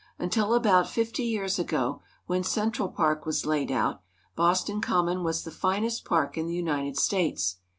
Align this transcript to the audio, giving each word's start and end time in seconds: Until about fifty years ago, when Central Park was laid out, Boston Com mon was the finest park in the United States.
Until 0.17 0.55
about 0.55 0.89
fifty 0.89 1.21
years 1.23 1.59
ago, 1.59 2.01
when 2.25 2.43
Central 2.43 2.89
Park 2.89 3.23
was 3.27 3.45
laid 3.45 3.71
out, 3.71 4.01
Boston 4.35 4.81
Com 4.81 5.05
mon 5.05 5.23
was 5.23 5.43
the 5.43 5.51
finest 5.51 6.05
park 6.05 6.39
in 6.39 6.47
the 6.47 6.55
United 6.55 6.97
States. 6.97 7.57